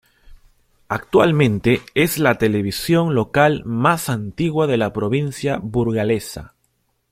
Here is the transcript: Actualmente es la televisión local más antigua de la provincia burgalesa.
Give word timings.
Actualmente 0.87 1.81
es 1.93 2.17
la 2.17 2.39
televisión 2.39 3.13
local 3.13 3.61
más 3.65 4.09
antigua 4.09 4.65
de 4.65 4.77
la 4.77 4.93
provincia 4.93 5.59
burgalesa. 5.61 6.55